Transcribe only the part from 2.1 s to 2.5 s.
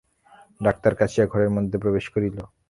করিল।